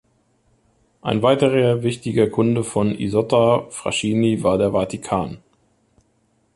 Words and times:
Ein 1.03 1.21
weiterer 1.21 1.83
wichtiger 1.83 2.27
Kunde 2.27 2.63
von 2.63 2.95
Isotta 2.97 3.67
Fraschini 3.69 4.41
war 4.43 4.57
der 4.57 4.71
Vatikan. 4.71 5.37